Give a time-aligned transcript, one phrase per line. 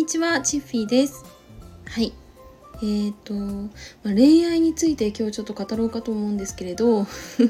[0.00, 1.26] にちは、チッフィーです。
[1.84, 2.14] はい。
[2.76, 7.00] えーと、まあ、恋愛について今日ちょっと語ろうかと思うんですけれど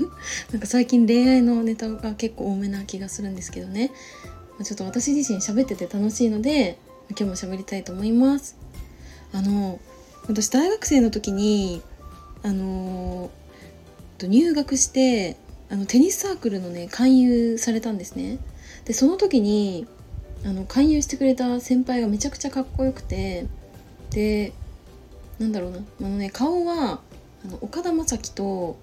[0.50, 3.92] なんか最近恋愛のネタが結構多めな気がするんですけどね、
[4.24, 6.76] まあ、ちょっと私自身喋ってて楽しいので
[7.10, 8.56] 今日も喋りたいと思います
[9.30, 9.78] あの
[10.26, 11.82] 私大学生の時に
[12.42, 13.30] あの
[14.21, 15.37] 入学して
[15.69, 18.38] あのテニスサークルのね勧誘されたんですね
[18.87, 19.87] でその時に
[20.44, 23.46] あの勧誘してくれた先輩がめちゃくちゃかっこよくて
[24.10, 24.52] で
[25.38, 27.00] なんだろうなあのね顔は
[27.44, 28.76] あの岡田将生と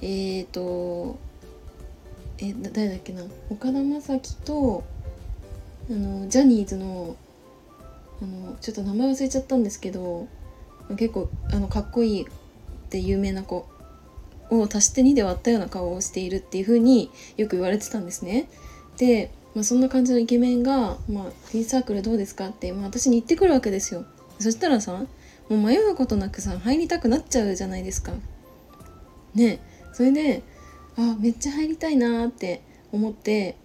[0.00, 1.18] えっ、ー、と
[2.38, 4.84] え誰だっけな岡田将生と
[5.90, 7.16] あのジャニーズの
[8.20, 10.26] あのちょっと名前忘れちゃったんですけど
[10.96, 12.26] 結構あのかっこいいっ
[12.88, 13.68] て有名な子
[14.50, 18.48] を足して2で割ったような顔をしているっていう風によく言われてたんですね。
[18.96, 24.04] でまあ、そんな感じのイケメンが「まあ、ティーサークルどうですか?」って、まあ、私に言ってくるわけですよ。
[24.38, 24.92] そしたらさ
[25.48, 28.12] もう迷うことなくさ入りたくなっちゃうじゃないですか。
[29.34, 29.60] ね
[29.94, 30.42] それで
[30.96, 32.60] あめっちゃ入りたいなって
[32.92, 33.56] 思って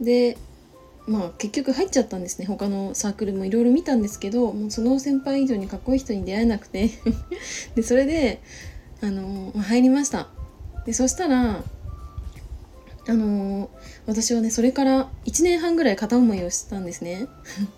[0.00, 0.38] で
[1.08, 2.46] まあ結局入っちゃったんですね。
[2.46, 6.88] 他のサークルもいろいろ見たんですけどもうその先輩以上にかっこいい人に出会えなくて。
[7.74, 8.40] でそれで
[9.00, 10.28] あの入りました。
[10.86, 11.64] でそしたら
[13.10, 13.68] あのー、
[14.06, 17.26] 私はねそれから1年半ぐらい片思いをしたんですね。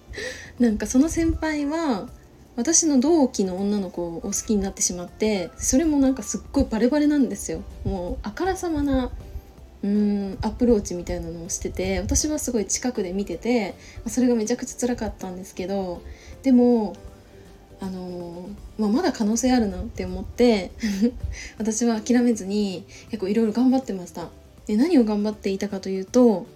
[0.60, 2.10] なんかその先輩は
[2.54, 7.62] 私の同期の女の子を好きになってしまってそれもなんかすっごいバレバレなんですよ。
[7.84, 9.10] もうあからさまな
[9.82, 13.74] うーんアプローチみたいなのをしてて私はすごい近くで見てて
[14.06, 16.02] それがめちゃくちゃ辛かったんですけど
[16.42, 16.94] でも
[17.80, 20.72] あの、まあ、まだ可能性あるなって思って
[21.58, 24.28] 私は諦めずに結構いろいろ頑張ってました。
[24.66, 26.46] で何を頑張っていたかというと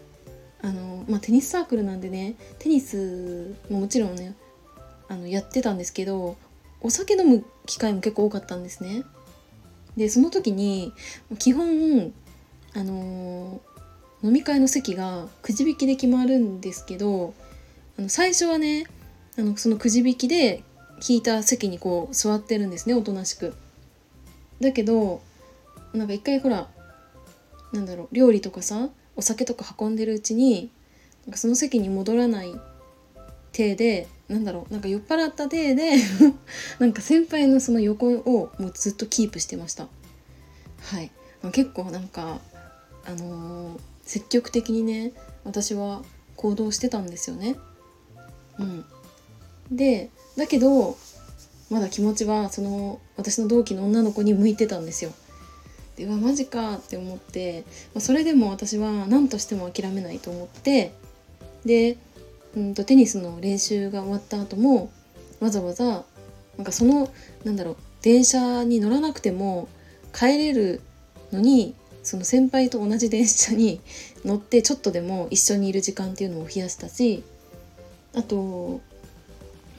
[0.62, 4.34] あの、まあ、テニスサークルなんでねテニスももちろんね
[5.08, 6.36] あのやってたんですけど
[6.81, 9.04] お酒飲む機会も結構多かったんですね。
[9.97, 10.92] でその時に
[11.38, 12.12] 基本
[12.75, 13.60] あの
[14.22, 17.32] 飲み会の席がくじ引きで決まるんですけど
[17.98, 18.86] あの最初はね
[19.38, 20.62] あのそのくじ引きで
[21.06, 23.54] 引いた席にこう座ってるんですねおとなしく。
[24.60, 25.20] だけど
[25.92, 26.69] なんか一回ほら
[27.76, 30.70] なんだろう料理とかさお酒とか運んでるうちに
[31.26, 32.54] なんかその席に戻らない
[33.53, 35.92] 体でなんだろうなんか酔っ払った体で
[36.78, 39.88] なんか先輩のその横をもうずっとキープしてました。
[40.81, 41.10] はい。
[41.53, 42.41] 結構なんか
[43.04, 45.12] あのー、積極的にね
[45.44, 46.03] 私は
[46.37, 47.56] 行動してたんですよね。
[48.58, 48.84] うん。
[49.70, 50.97] でだけど
[51.70, 55.12] まだ気持ちはその私の同期の女の子に向いてたんですよ。
[55.96, 57.64] でうわマジかって思って、
[57.94, 60.92] まあ、それでも私は何としても諦めないと思って
[61.64, 61.96] で、
[62.54, 64.90] うんと、テニスの練習が終わった後も
[65.40, 66.04] わざわざ
[66.56, 67.10] なんかその
[67.44, 69.68] なんだろう電車に乗らなくても
[70.14, 70.80] 帰れる
[71.32, 73.80] のにその先輩と同じ電車に
[74.24, 77.22] 乗ってちょっとでも一緒にいる時間っていうのを増やしたし
[78.14, 78.80] あと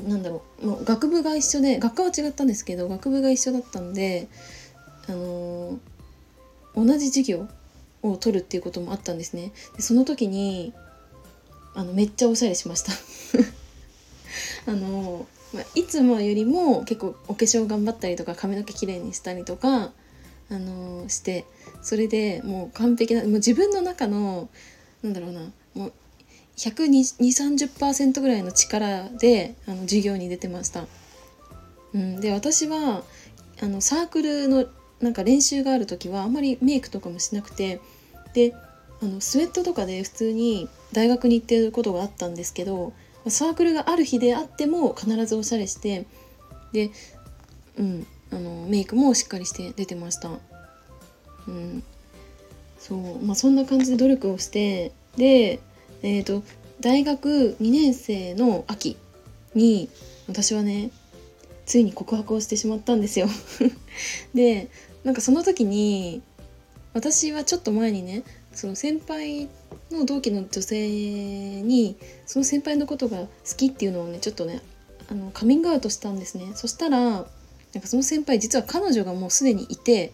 [0.05, 4.27] なんだろう、まあ、学部が一緒で学科は違ったんですけど学部が一緒だったんで
[5.07, 5.77] あのー
[6.77, 7.47] 同じ授業
[8.03, 9.51] を取るっていうこともあったんですね。
[9.75, 10.73] でその時に
[11.73, 12.91] あのめっちゃおしゃれしました。
[14.71, 19.91] あの、まあ、いつもよりも結構お化粧頑張ったりとか髪の毛きれいにしたりとか
[20.49, 21.45] あのして
[21.81, 24.49] それでもう完璧なもう自分の中の
[25.01, 25.41] なんだろうな
[25.73, 25.93] もう
[26.57, 30.85] 12030%ぐらいの力であの授業に出てました。
[31.93, 33.03] うん、で私は
[33.61, 34.67] あのサークルの
[35.01, 37.79] なんか練習がある時はあんまりメイクとかもしなくて
[38.33, 38.53] で
[39.01, 42.93] あのスウェットとかで普通に大学に行ってることがあったんですけど
[43.27, 46.05] サークルがある日であっても必ずおしゃれして
[46.71, 46.91] で、
[47.77, 50.29] うん、あのメイクもしっかりして出てました。
[51.47, 51.83] うん、
[52.79, 53.23] そう。
[53.23, 55.59] まあそんな感じで努力をしてで、
[56.01, 56.43] えーと
[56.79, 58.97] 大学2年生の秋
[59.55, 59.89] に
[60.27, 60.91] 私はね
[61.65, 63.27] ついに告白をしてしまったんですよ。
[64.33, 64.69] で
[65.07, 66.21] なんかその時に
[66.93, 69.47] 私はちょっと前にねその先輩
[69.89, 71.95] の同期の女性に
[72.25, 74.59] その先輩のことが好きっていうのをねちょっとね
[75.09, 76.51] あのカミングアウトしたんですね。
[76.55, 77.25] そしたらなんか
[77.85, 80.11] その先輩実は彼女がもうすでにいて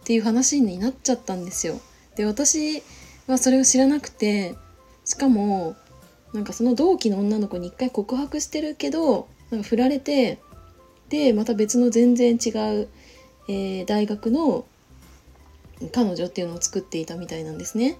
[0.00, 1.78] っていう話になっちゃったんですよ。
[2.16, 2.82] で私
[3.26, 4.54] はそれを知らなくて
[5.04, 5.76] しかも
[6.32, 10.40] なんかその同期の女の子に一回告白してるけどなんか振られて
[11.10, 12.88] でまた別の全然違う
[13.48, 14.66] えー、大学の
[15.92, 17.98] 彼女っていうのを作っていたみたいなんですね。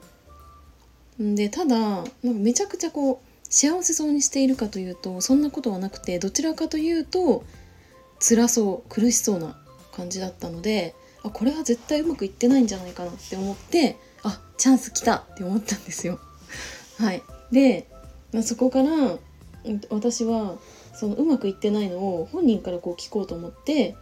[1.18, 7.44] でただなんかめちゃくちゃこう幸せそうにしているかというとそんなことはなくてどちらかというと
[8.20, 9.56] 辛そう苦しそうな
[9.92, 16.20] 感じだったのであこれは絶対うまくいってないんじゃないかなって思ってあチャンス来たって思ったんですよ。
[16.98, 17.86] はい、で、
[18.32, 19.18] まあ、そこから
[19.90, 20.56] 私は
[20.94, 23.96] そのうまくいってないのを本人からこう聞こうと思って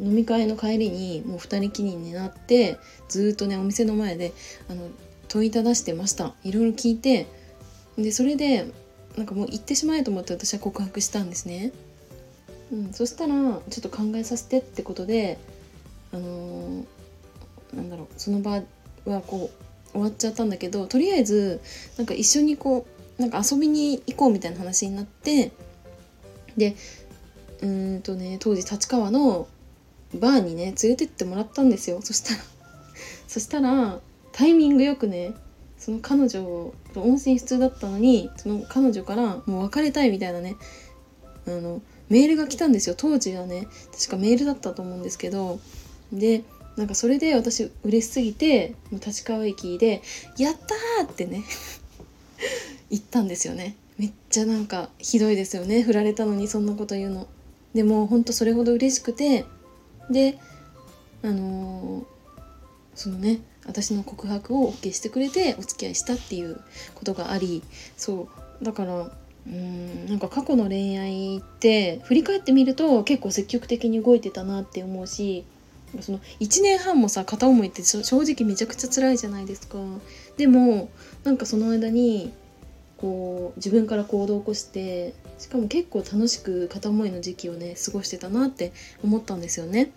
[0.00, 4.32] 飲み会の帰りにもう2人きりになってずっとねお店の前で
[4.68, 4.88] あの
[5.28, 6.34] 問いただしてました。
[6.42, 7.26] いろいろ聞いて
[7.96, 8.66] でそれで
[9.16, 11.72] なんかもう行ってしまえと思って私は告白したんですね、
[12.72, 15.38] うん、そしたらちょっと考えさせてってことで
[16.12, 16.84] あのー、
[17.74, 18.62] なんだろうその場
[19.04, 21.60] はこう終わっちゃったんだけどとりあえず
[21.96, 22.86] なんか一緒にこ
[23.18, 25.52] うなんか遊びに行こうみたいな話になって
[26.56, 26.76] で
[27.60, 29.48] うんとね当時立川の
[30.14, 32.00] バーにね連れてってもらったんですよ。
[32.02, 32.40] そしたら
[33.28, 34.00] そしたら
[34.32, 35.32] タイミングよくね
[35.78, 40.56] その彼女と音信不通だったのにその彼女からもう別れたいみたいなね
[41.46, 42.94] あのメールが来たんですよ。
[42.96, 45.60] 当時はね確かメールだったと思うんですけど。
[46.12, 46.42] で
[46.76, 50.02] なんかそれで私嬉しすぎてもう立川駅で
[50.38, 50.56] 「やっ
[50.98, 51.44] た!」ってね
[52.90, 53.76] 言ったんですよね。
[53.98, 55.82] めっちゃなんかひどいですよね。
[55.82, 57.26] 振られたのにそんなこと言うの。
[57.74, 59.44] でもほんとそれほど嬉しくて
[60.10, 60.38] で
[61.22, 62.04] あのー、
[62.94, 66.60] そのね私の告白を OK してくれてお付き合いしたっていう
[66.94, 67.62] ことがあり
[67.96, 68.28] そ
[68.60, 69.10] うだから
[69.46, 75.44] うんなんか過去の恋愛って振り返ってみると結構積極的に動いてたなって思うし
[76.00, 79.78] その1年半もさ片思いって正直めちゃくちゃ辛いじゃないですか。
[80.36, 80.88] でも
[81.24, 82.32] なんかその間に
[83.00, 89.90] こう自分から行動を起こしてしかも結構楽しく片思いの時期をね過ごしてたなって思ったんですよね。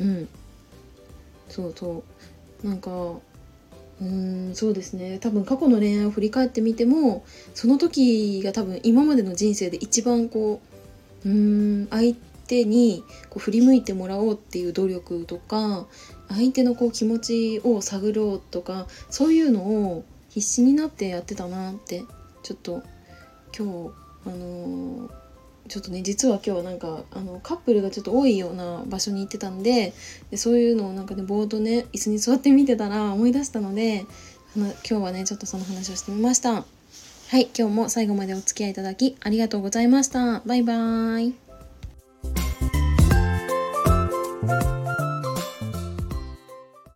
[0.00, 0.28] うん。
[1.48, 2.04] そうそ
[2.62, 2.66] う。
[2.66, 2.90] なんか
[4.00, 5.18] うんそうですね。
[5.18, 7.24] 多分過去の恋愛を振り返ってみても
[7.54, 10.60] その時が多分今までの人生で一番こ
[11.24, 12.14] ううん相
[12.46, 15.86] 手にこう振り向いてもらおうっていう努力とか
[16.28, 22.04] 相手のこう気持ちを探ろうとかそういうのを必死になってやってたなって
[22.42, 22.82] ちょっと
[23.56, 23.90] 今日
[24.26, 25.10] あのー、
[25.68, 29.92] ちょっとね実は今日なんかあのカップルがちょっと多いような場所に行ってたんで
[30.30, 34.06] でそういうのをなんかねぼーっとね椅子に座って見てたら思い出したので
[34.56, 36.64] 今日はねちょっとその話をしてみました。
[37.32, 40.40] はい今日も最後までお付き合いいただきありがとうございました。
[40.44, 41.41] バイバーイ。